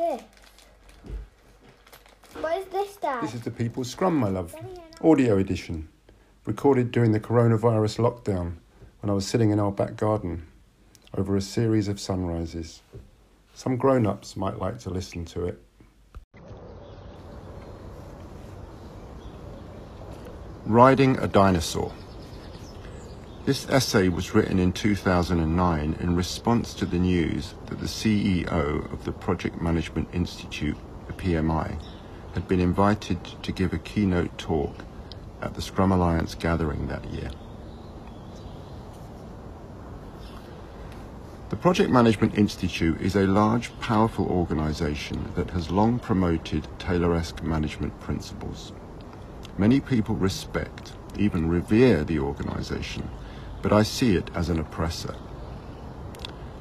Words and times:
this? 0.00 0.22
What 2.40 2.58
is 2.58 2.66
this, 2.66 2.96
Dad? 2.96 3.22
This 3.22 3.34
is 3.34 3.42
the 3.42 3.50
People's 3.50 3.90
Scrum, 3.90 4.16
my 4.16 4.28
love. 4.28 4.54
Audio 5.02 5.38
edition. 5.38 5.88
Recorded 6.46 6.90
during 6.90 7.12
the 7.12 7.20
coronavirus 7.20 7.98
lockdown 7.98 8.54
when 9.00 9.10
I 9.10 9.12
was 9.12 9.26
sitting 9.26 9.50
in 9.50 9.60
our 9.60 9.70
back 9.70 9.96
garden 9.96 10.46
over 11.16 11.36
a 11.36 11.40
series 11.40 11.88
of 11.88 12.00
sunrises. 12.00 12.82
Some 13.54 13.76
grown 13.76 14.06
ups 14.06 14.36
might 14.36 14.58
like 14.58 14.78
to 14.80 14.90
listen 14.90 15.24
to 15.26 15.46
it. 15.46 15.62
Riding 20.64 21.18
a 21.18 21.26
Dinosaur. 21.26 21.92
This 23.46 23.66
essay 23.70 24.10
was 24.10 24.34
written 24.34 24.58
in 24.58 24.70
2009 24.70 25.96
in 25.98 26.14
response 26.14 26.74
to 26.74 26.84
the 26.84 26.98
news 26.98 27.54
that 27.66 27.80
the 27.80 27.86
CEO 27.86 28.92
of 28.92 29.04
the 29.06 29.12
Project 29.12 29.62
Management 29.62 30.08
Institute, 30.12 30.76
the 31.06 31.14
PMI, 31.14 31.80
had 32.34 32.46
been 32.46 32.60
invited 32.60 33.18
to 33.42 33.50
give 33.50 33.72
a 33.72 33.78
keynote 33.78 34.36
talk 34.36 34.84
at 35.40 35.54
the 35.54 35.62
Scrum 35.62 35.90
Alliance 35.90 36.34
gathering 36.34 36.86
that 36.88 37.02
year. 37.06 37.30
The 41.48 41.56
Project 41.56 41.90
Management 41.90 42.36
Institute 42.36 43.00
is 43.00 43.16
a 43.16 43.26
large, 43.26 43.76
powerful 43.80 44.26
organization 44.26 45.32
that 45.34 45.48
has 45.50 45.70
long 45.70 45.98
promoted 45.98 46.68
Tayloresque 46.78 47.42
management 47.42 47.98
principles. 48.00 48.74
Many 49.56 49.80
people 49.80 50.14
respect, 50.14 50.92
even 51.18 51.48
revere 51.48 52.04
the 52.04 52.18
organization, 52.18 53.08
but 53.62 53.72
I 53.72 53.82
see 53.82 54.16
it 54.16 54.30
as 54.34 54.48
an 54.48 54.58
oppressor. 54.58 55.14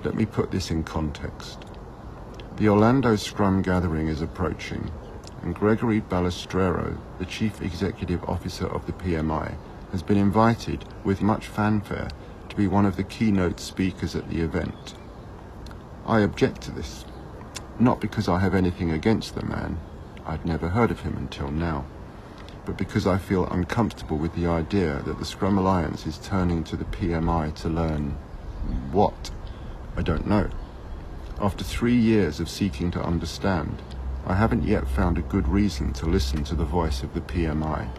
Let 0.04 0.16
me 0.16 0.26
put 0.26 0.52
this 0.52 0.72
in 0.72 0.84
context. 0.84 1.66
The 2.58 2.70
Orlando 2.70 3.16
Scrum 3.16 3.62
Gathering 3.62 4.08
is 4.08 4.22
approaching, 4.22 4.92
and 5.42 5.56
Gregory 5.56 6.02
Balestrero, 6.02 6.98
the 7.18 7.26
Chief 7.26 7.62
Executive 7.62 8.24
Officer 8.26 8.68
of 8.68 8.86
the 8.86 8.94
PMI, 8.94 9.56
has 9.92 10.04
been 10.04 10.18
invited, 10.18 10.86
with 11.04 11.22
much 11.22 11.48
fanfare, 11.48 12.10
to 12.50 12.56
be 12.56 12.68
one 12.68 12.86
of 12.86 12.96
the 12.96 13.04
keynote 13.04 13.60
speakers 13.60 14.16
at 14.16 14.30
the 14.30 14.42
event. 14.42 14.96
I 16.06 16.20
object 16.20 16.62
to 16.64 16.72
this, 16.72 17.06
not 17.80 18.02
because 18.02 18.28
I 18.28 18.40
have 18.40 18.54
anything 18.54 18.92
against 18.92 19.36
the 19.36 19.46
man, 19.46 19.80
I'd 20.26 20.46
never 20.46 20.70
heard 20.70 20.92
of 20.92 21.02
him 21.02 21.16
until 21.18 21.50
now, 21.50 21.86
but 22.70 22.78
because 22.78 23.08
I 23.08 23.18
feel 23.18 23.48
uncomfortable 23.48 24.18
with 24.18 24.36
the 24.36 24.46
idea 24.46 25.02
that 25.04 25.18
the 25.18 25.26
Scrum 25.26 25.58
Alliance 25.58 26.06
is 26.06 26.20
turning 26.20 26.64
to 26.66 26.76
the 26.76 26.86
PMI 26.86 27.56
to 27.64 27.68
learn 27.68 28.12
what? 28.92 29.32
I 29.98 30.04
don't 30.04 30.28
know. 30.28 30.52
After 31.42 31.64
three 31.64 31.96
years 31.96 32.40
of 32.40 32.48
seeking 32.48 32.92
to 32.92 33.02
understand, 33.02 33.82
I 34.28 34.36
haven't 34.36 34.68
yet 34.68 34.88
found 34.88 35.18
a 35.18 35.24
good 35.24 35.48
reason 35.48 35.94
to 35.94 36.06
listen 36.06 36.44
to 36.44 36.54
the 36.54 36.64
voice 36.64 37.02
of 37.02 37.16
the 37.16 37.22
PMI. 37.22 37.90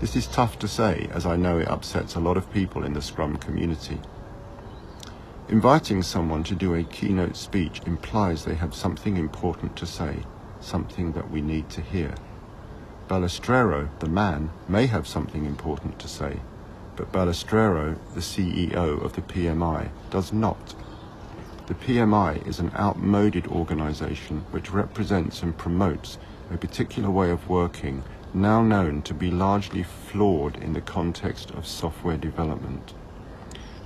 This 0.00 0.14
is 0.14 0.28
tough 0.28 0.56
to 0.60 0.68
say, 0.68 1.08
as 1.10 1.26
I 1.26 1.34
know 1.34 1.58
it 1.58 1.66
upsets 1.66 2.14
a 2.14 2.20
lot 2.20 2.36
of 2.36 2.52
people 2.52 2.84
in 2.84 2.92
the 2.92 3.02
Scrum 3.02 3.36
community. 3.38 3.98
Inviting 5.48 6.04
someone 6.04 6.44
to 6.44 6.54
do 6.54 6.76
a 6.76 6.84
keynote 6.84 7.36
speech 7.36 7.80
implies 7.84 8.44
they 8.44 8.54
have 8.54 8.76
something 8.76 9.16
important 9.16 9.74
to 9.74 9.86
say, 9.86 10.18
something 10.60 11.10
that 11.14 11.32
we 11.32 11.40
need 11.40 11.68
to 11.70 11.80
hear. 11.80 12.14
Balestrero, 13.08 13.88
the 14.00 14.08
man, 14.08 14.50
may 14.68 14.86
have 14.86 15.08
something 15.08 15.46
important 15.46 15.98
to 15.98 16.06
say, 16.06 16.40
but 16.94 17.10
Balestrero, 17.10 17.96
the 18.12 18.20
CEO 18.20 19.02
of 19.02 19.14
the 19.14 19.22
PMI, 19.22 19.88
does 20.10 20.30
not. 20.30 20.74
The 21.68 21.74
PMI 21.74 22.46
is 22.46 22.58
an 22.58 22.70
outmoded 22.78 23.46
organization 23.46 24.44
which 24.50 24.70
represents 24.70 25.42
and 25.42 25.56
promotes 25.56 26.18
a 26.52 26.58
particular 26.58 27.10
way 27.10 27.30
of 27.30 27.48
working 27.48 28.02
now 28.34 28.62
known 28.62 29.00
to 29.02 29.14
be 29.14 29.30
largely 29.30 29.84
flawed 29.84 30.62
in 30.62 30.74
the 30.74 30.82
context 30.82 31.50
of 31.52 31.66
software 31.66 32.18
development. 32.18 32.92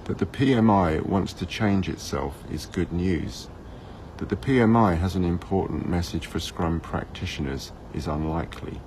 That 0.06 0.18
the 0.18 0.26
PMI 0.26 1.06
wants 1.06 1.32
to 1.34 1.46
change 1.46 1.88
itself 1.88 2.42
is 2.50 2.66
good 2.66 2.92
news. 2.92 3.48
That 4.16 4.30
the 4.30 4.36
PMI 4.36 4.98
has 4.98 5.14
an 5.14 5.24
important 5.24 5.88
message 5.88 6.26
for 6.26 6.40
Scrum 6.40 6.80
practitioners 6.80 7.70
is 7.94 8.08
unlikely. 8.08 8.80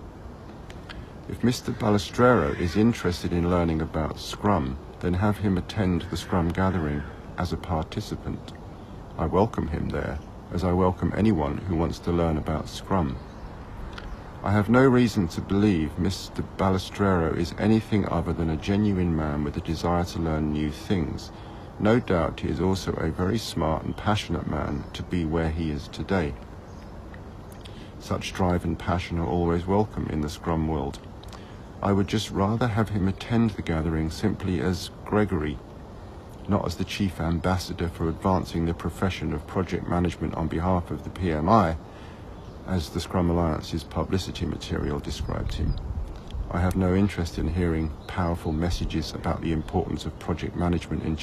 If 1.27 1.41
Mr. 1.41 1.73
Balestrero 1.73 2.53
is 2.59 2.77
interested 2.77 3.33
in 3.33 3.49
learning 3.49 3.81
about 3.81 4.19
Scrum, 4.19 4.77
then 4.99 5.15
have 5.15 5.39
him 5.39 5.57
attend 5.57 6.03
the 6.11 6.17
Scrum 6.17 6.49
gathering 6.49 7.01
as 7.39 7.51
a 7.51 7.57
participant. 7.57 8.53
I 9.17 9.25
welcome 9.25 9.69
him 9.69 9.89
there, 9.89 10.19
as 10.53 10.63
I 10.63 10.71
welcome 10.71 11.11
anyone 11.17 11.57
who 11.57 11.75
wants 11.75 11.97
to 11.99 12.11
learn 12.11 12.37
about 12.37 12.69
Scrum. 12.69 13.17
I 14.43 14.51
have 14.51 14.69
no 14.69 14.87
reason 14.87 15.27
to 15.29 15.41
believe 15.41 15.97
Mr. 15.97 16.45
Balestrero 16.57 17.35
is 17.35 17.55
anything 17.57 18.07
other 18.07 18.31
than 18.31 18.51
a 18.51 18.57
genuine 18.57 19.15
man 19.15 19.43
with 19.43 19.57
a 19.57 19.61
desire 19.61 20.05
to 20.05 20.19
learn 20.19 20.53
new 20.53 20.69
things. 20.69 21.31
No 21.79 21.99
doubt 21.99 22.41
he 22.41 22.49
is 22.49 22.61
also 22.61 22.91
a 22.93 23.09
very 23.09 23.39
smart 23.39 23.83
and 23.83 23.97
passionate 23.97 24.47
man 24.47 24.83
to 24.93 25.01
be 25.01 25.25
where 25.25 25.49
he 25.49 25.71
is 25.71 25.87
today. 25.87 26.35
Such 27.99 28.33
drive 28.33 28.63
and 28.63 28.77
passion 28.77 29.17
are 29.17 29.25
always 29.25 29.65
welcome 29.65 30.05
in 30.11 30.21
the 30.21 30.29
Scrum 30.29 30.67
world. 30.67 30.99
I 31.81 31.91
would 31.91 32.07
just 32.07 32.31
rather 32.31 32.67
have 32.67 32.89
him 32.89 33.07
attend 33.07 33.51
the 33.51 33.61
gathering 33.61 34.09
simply 34.09 34.61
as 34.61 34.89
Gregory, 35.05 35.57
not 36.47 36.65
as 36.65 36.75
the 36.75 36.83
chief 36.83 37.19
ambassador 37.19 37.89
for 37.89 38.09
advancing 38.09 38.65
the 38.65 38.73
profession 38.73 39.33
of 39.33 39.45
project 39.47 39.87
management 39.87 40.35
on 40.35 40.47
behalf 40.47 40.89
of 40.91 41.03
the 41.03 41.09
PMI, 41.09 41.77
as 42.67 42.89
the 42.89 42.99
Scrum 42.99 43.29
Alliance's 43.29 43.83
publicity 43.83 44.45
material 44.45 44.99
described 44.99 45.53
him. 45.53 45.75
I 46.51 46.59
have 46.59 46.75
no 46.75 46.95
interest 46.95 47.37
in 47.37 47.53
hearing 47.53 47.91
powerful 48.07 48.51
messages 48.51 49.13
about 49.13 49.41
the 49.41 49.51
importance 49.51 50.05
of 50.05 50.17
project 50.19 50.55
management 50.55 51.03
in, 51.03 51.17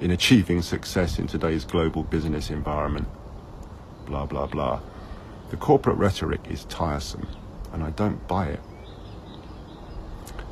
in 0.00 0.10
achieving 0.10 0.60
success 0.60 1.18
in 1.18 1.26
today's 1.26 1.64
global 1.64 2.02
business 2.02 2.50
environment. 2.50 3.08
Blah, 4.06 4.26
blah, 4.26 4.46
blah. 4.46 4.80
The 5.50 5.56
corporate 5.56 5.96
rhetoric 5.96 6.40
is 6.50 6.64
tiresome, 6.64 7.26
and 7.72 7.82
I 7.82 7.90
don't 7.90 8.26
buy 8.28 8.48
it. 8.48 8.60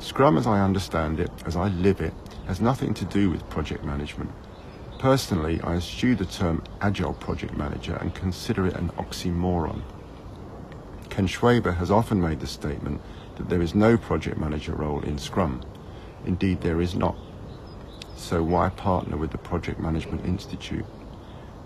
Scrum, 0.03 0.37
as 0.37 0.45
I 0.45 0.59
understand 0.59 1.21
it, 1.21 1.31
as 1.45 1.55
I 1.55 1.69
live 1.69 2.01
it, 2.01 2.13
has 2.45 2.59
nothing 2.59 2.93
to 2.95 3.05
do 3.05 3.29
with 3.29 3.49
project 3.49 3.85
management. 3.85 4.31
Personally, 4.99 5.61
I 5.61 5.77
eschew 5.77 6.13
the 6.13 6.25
term 6.25 6.61
agile 6.81 7.13
project 7.13 7.55
manager 7.55 7.95
and 7.95 8.13
consider 8.13 8.67
it 8.67 8.75
an 8.75 8.89
oxymoron. 8.97 9.81
Ken 11.09 11.25
Schwaber 11.25 11.77
has 11.77 11.89
often 11.89 12.19
made 12.19 12.41
the 12.41 12.47
statement 12.47 12.99
that 13.37 13.47
there 13.47 13.61
is 13.61 13.73
no 13.73 13.95
project 13.95 14.37
manager 14.37 14.73
role 14.73 14.99
in 15.03 15.17
Scrum. 15.17 15.61
Indeed, 16.25 16.59
there 16.59 16.81
is 16.81 16.95
not. 16.95 17.15
So 18.17 18.43
why 18.43 18.69
partner 18.69 19.15
with 19.15 19.31
the 19.31 19.37
Project 19.37 19.79
Management 19.79 20.25
Institute? 20.25 20.85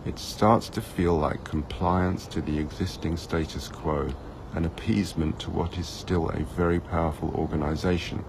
It 0.06 0.20
starts 0.20 0.70
to 0.70 0.82
feel 0.82 1.18
like 1.18 1.44
compliance 1.44 2.28
to 2.28 2.42
the 2.42 2.60
existing 2.60 3.18
status 3.18 3.68
quo 3.68 4.14
and 4.54 4.66
appeasement 4.66 5.40
to 5.40 5.50
what 5.50 5.78
is 5.78 5.88
still 5.88 6.30
a 6.30 6.44
very 6.56 6.80
powerful 6.80 7.30
organization, 7.36 8.24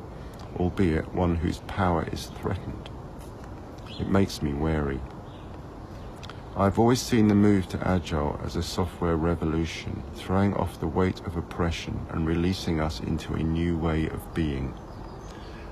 albeit 0.59 1.15
one 1.15 1.37
whose 1.37 1.59
power 1.67 2.07
is 2.13 2.27
threatened. 2.41 2.91
It 4.01 4.09
makes 4.09 4.43
me 4.43 4.53
wary. 4.53 5.01
I've 6.57 6.79
always 6.79 7.01
seen 7.01 7.29
the 7.29 7.35
move 7.35 7.69
to 7.69 7.89
Agile 7.89 8.41
as 8.45 8.57
a 8.57 8.63
software 8.63 9.17
revolution, 9.17 10.03
throwing 10.15 10.55
off 10.55 10.81
the 10.81 10.89
weight 10.89 11.21
of 11.21 11.37
oppression 11.37 12.05
and 12.11 12.27
releasing 12.27 12.81
us 12.81 12.99
into 13.01 13.35
a 13.35 13.43
new 13.43 13.79
way 13.79 14.09
of 14.09 14.35
being. 14.35 14.75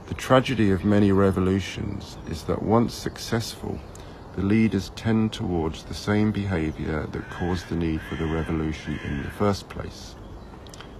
The 0.06 0.14
tragedy 0.14 0.70
of 0.70 0.84
many 0.84 1.10
revolutions 1.10 2.18
is 2.28 2.44
that 2.44 2.62
once 2.62 2.94
successful, 2.94 3.80
the 4.36 4.42
leaders 4.42 4.92
tend 4.94 5.32
towards 5.32 5.82
the 5.82 5.94
same 5.94 6.30
behavior 6.30 7.08
that 7.10 7.30
caused 7.30 7.68
the 7.68 7.74
need 7.74 8.00
for 8.02 8.14
the 8.14 8.26
revolution 8.26 9.00
in 9.04 9.22
the 9.22 9.30
first 9.30 9.68
place. 9.68 10.14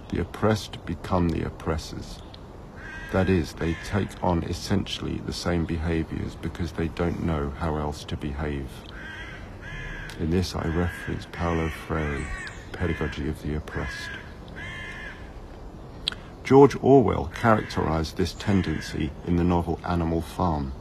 The 0.09 0.21
oppressed 0.21 0.85
become 0.85 1.29
the 1.29 1.43
oppressors. 1.43 2.19
That 3.11 3.29
is, 3.29 3.53
they 3.53 3.75
take 3.85 4.09
on 4.21 4.43
essentially 4.43 5.21
the 5.25 5.33
same 5.33 5.65
behaviors 5.65 6.35
because 6.35 6.73
they 6.73 6.89
don't 6.89 7.23
know 7.23 7.53
how 7.57 7.77
else 7.77 8.03
to 8.05 8.17
behave. 8.17 8.69
In 10.19 10.29
this 10.29 10.55
I 10.55 10.67
reference 10.67 11.27
Paulo 11.31 11.69
Freire, 11.69 12.25
Pedagogy 12.71 13.29
of 13.29 13.41
the 13.43 13.55
Oppressed. 13.55 14.09
George 16.43 16.77
Orwell 16.81 17.31
characterized 17.35 18.15
this 18.15 18.33
tendency 18.33 19.11
in 19.25 19.35
the 19.35 19.43
novel 19.43 19.79
Animal 19.85 20.21
Farm, 20.21 20.71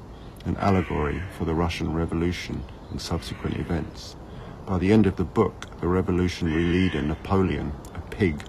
an 0.44 0.56
allegory 0.58 1.22
for 1.36 1.44
the 1.44 1.54
Russian 1.54 1.92
Revolution 1.92 2.62
and 2.90 3.00
subsequent 3.00 3.56
events. 3.56 4.14
By 4.64 4.78
the 4.78 4.92
end 4.92 5.06
of 5.06 5.16
the 5.16 5.24
book, 5.24 5.66
the 5.80 5.88
revolutionary 5.88 6.64
leader 6.64 7.02
Napoleon, 7.02 7.72
a 7.94 8.00
pig, 8.10 8.42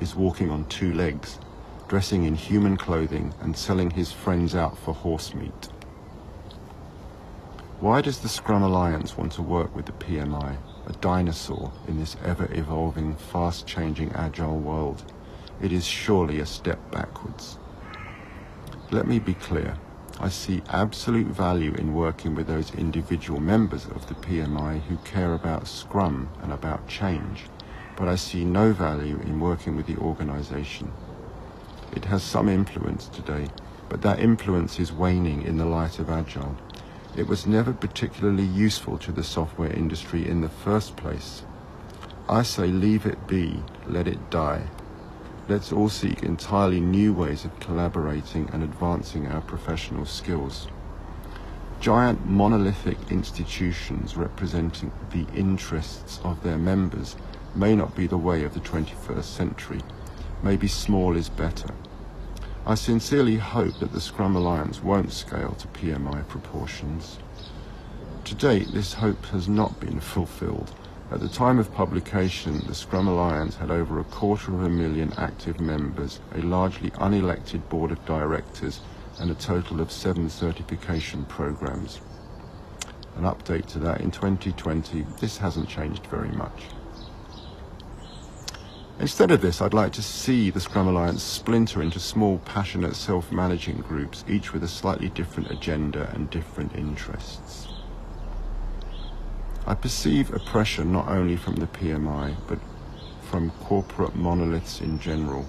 is 0.00 0.14
walking 0.14 0.50
on 0.50 0.64
two 0.66 0.92
legs, 0.94 1.38
dressing 1.88 2.24
in 2.24 2.34
human 2.34 2.76
clothing 2.76 3.34
and 3.40 3.56
selling 3.56 3.90
his 3.90 4.12
friends 4.12 4.54
out 4.54 4.78
for 4.78 4.94
horse 4.94 5.34
meat. 5.34 5.68
Why 7.80 8.00
does 8.00 8.18
the 8.18 8.28
Scrum 8.28 8.62
Alliance 8.62 9.16
want 9.16 9.32
to 9.32 9.42
work 9.42 9.74
with 9.74 9.86
the 9.86 9.92
PMI? 9.92 10.56
a 10.86 10.92
dinosaur 10.94 11.72
in 11.86 11.98
this 11.98 12.16
ever-evolving, 12.24 13.14
fast-changing, 13.14 14.12
agile 14.12 14.58
world, 14.58 15.12
it 15.60 15.72
is 15.72 15.84
surely 15.84 16.40
a 16.40 16.46
step 16.46 16.78
backwards. 16.90 17.58
Let 18.90 19.06
me 19.06 19.18
be 19.18 19.34
clear. 19.34 19.76
I 20.20 20.28
see 20.28 20.62
absolute 20.68 21.28
value 21.28 21.72
in 21.74 21.94
working 21.94 22.34
with 22.34 22.46
those 22.46 22.74
individual 22.74 23.40
members 23.40 23.86
of 23.86 24.06
the 24.08 24.14
PMI 24.14 24.82
who 24.82 24.96
care 24.98 25.34
about 25.34 25.66
Scrum 25.66 26.28
and 26.42 26.52
about 26.52 26.86
change, 26.88 27.44
but 28.02 28.08
I 28.08 28.16
see 28.16 28.44
no 28.44 28.72
value 28.72 29.20
in 29.20 29.38
working 29.38 29.76
with 29.76 29.86
the 29.86 29.96
organization. 29.98 30.90
It 31.94 32.04
has 32.06 32.24
some 32.24 32.48
influence 32.48 33.06
today, 33.06 33.46
but 33.88 34.02
that 34.02 34.18
influence 34.18 34.80
is 34.80 34.92
waning 34.92 35.42
in 35.42 35.56
the 35.56 35.66
light 35.66 36.00
of 36.00 36.10
Agile. 36.10 36.56
It 37.16 37.28
was 37.28 37.46
never 37.46 37.72
particularly 37.72 38.42
useful 38.42 38.98
to 38.98 39.12
the 39.12 39.22
software 39.22 39.72
industry 39.72 40.28
in 40.28 40.40
the 40.40 40.48
first 40.48 40.96
place. 40.96 41.44
I 42.28 42.42
say 42.42 42.66
leave 42.66 43.06
it 43.06 43.28
be, 43.28 43.62
let 43.86 44.08
it 44.08 44.30
die. 44.30 44.64
Let's 45.48 45.70
all 45.70 45.88
seek 45.88 46.24
entirely 46.24 46.80
new 46.80 47.14
ways 47.14 47.44
of 47.44 47.60
collaborating 47.60 48.50
and 48.52 48.64
advancing 48.64 49.28
our 49.28 49.42
professional 49.42 50.06
skills. 50.06 50.66
Giant 51.78 52.26
monolithic 52.26 52.98
institutions 53.10 54.16
representing 54.16 54.90
the 55.12 55.24
interests 55.38 56.18
of 56.24 56.42
their 56.42 56.58
members 56.58 57.14
may 57.54 57.74
not 57.76 57.94
be 57.94 58.06
the 58.06 58.18
way 58.18 58.44
of 58.44 58.54
the 58.54 58.60
21st 58.60 59.24
century. 59.24 59.80
Maybe 60.42 60.68
small 60.68 61.16
is 61.16 61.28
better. 61.28 61.74
I 62.64 62.74
sincerely 62.76 63.36
hope 63.36 63.78
that 63.80 63.92
the 63.92 64.00
Scrum 64.00 64.36
Alliance 64.36 64.82
won't 64.82 65.12
scale 65.12 65.52
to 65.58 65.68
PMI 65.68 66.26
proportions. 66.28 67.18
To 68.24 68.34
date, 68.34 68.68
this 68.72 68.94
hope 68.94 69.24
has 69.26 69.48
not 69.48 69.80
been 69.80 69.98
fulfilled. 69.98 70.72
At 71.10 71.20
the 71.20 71.28
time 71.28 71.58
of 71.58 71.74
publication, 71.74 72.62
the 72.66 72.74
Scrum 72.74 73.08
Alliance 73.08 73.56
had 73.56 73.70
over 73.70 73.98
a 73.98 74.04
quarter 74.04 74.54
of 74.54 74.62
a 74.62 74.68
million 74.68 75.12
active 75.16 75.60
members, 75.60 76.20
a 76.34 76.40
largely 76.40 76.90
unelected 76.92 77.68
board 77.68 77.90
of 77.90 78.04
directors, 78.06 78.80
and 79.18 79.30
a 79.30 79.34
total 79.34 79.80
of 79.80 79.92
seven 79.92 80.30
certification 80.30 81.24
programs. 81.26 82.00
An 83.16 83.24
update 83.24 83.66
to 83.66 83.78
that 83.80 84.00
in 84.00 84.10
2020, 84.10 85.04
this 85.20 85.36
hasn't 85.36 85.68
changed 85.68 86.06
very 86.06 86.30
much. 86.30 86.62
Instead 89.00 89.30
of 89.30 89.40
this, 89.40 89.60
I'd 89.60 89.74
like 89.74 89.92
to 89.94 90.02
see 90.02 90.50
the 90.50 90.60
Scrum 90.60 90.86
Alliance 90.86 91.22
splinter 91.22 91.82
into 91.82 91.98
small, 91.98 92.38
passionate, 92.38 92.94
self-managing 92.94 93.78
groups, 93.78 94.24
each 94.28 94.52
with 94.52 94.62
a 94.62 94.68
slightly 94.68 95.08
different 95.08 95.50
agenda 95.50 96.10
and 96.14 96.30
different 96.30 96.76
interests. 96.76 97.68
I 99.66 99.74
perceive 99.74 100.32
oppression 100.32 100.92
not 100.92 101.08
only 101.08 101.36
from 101.36 101.56
the 101.56 101.66
PMI, 101.66 102.36
but 102.46 102.58
from 103.22 103.50
corporate 103.62 104.14
monoliths 104.14 104.80
in 104.80 104.98
general. 104.98 105.46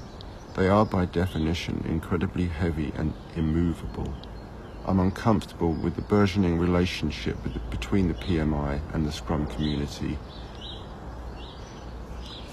They 0.56 0.70
are 0.70 0.86
by 0.86 1.06
definition 1.06 1.84
incredibly 1.88 2.46
heavy 2.48 2.94
and 2.96 3.14
immovable. 3.36 4.14
I'm 4.86 5.00
uncomfortable 5.00 5.74
with 5.74 5.96
the 5.96 6.02
burgeoning 6.02 6.60
relationship 6.60 7.38
between 7.70 8.08
the 8.08 8.14
PMI 8.14 8.80
and 8.94 9.06
the 9.06 9.12
Scrum 9.12 9.48
community, 9.48 10.18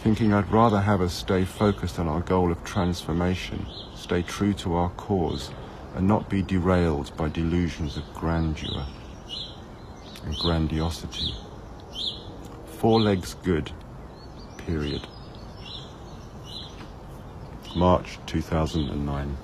thinking 0.02 0.32
I'd 0.32 0.50
rather 0.50 0.80
have 0.80 1.02
us 1.02 1.12
stay 1.12 1.44
focused 1.44 1.98
on 1.98 2.08
our 2.08 2.22
goal 2.22 2.50
of 2.50 2.64
transformation, 2.64 3.66
stay 3.94 4.22
true 4.22 4.54
to 4.54 4.74
our 4.74 4.88
cause, 4.90 5.50
and 5.94 6.08
not 6.08 6.30
be 6.30 6.40
derailed 6.40 7.14
by 7.18 7.28
delusions 7.28 7.98
of 7.98 8.14
grandeur 8.14 8.86
and 10.24 10.34
grandiosity. 10.38 11.34
Four 12.78 13.02
legs 13.02 13.34
good. 13.42 13.72
Period. 14.56 15.06
March 17.76 18.18
2009. 18.24 19.36